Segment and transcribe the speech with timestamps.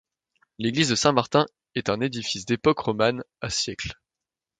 [0.57, 1.45] L'église de Saint-Martin
[1.75, 3.93] est un édifice d'époque romane, à siècles.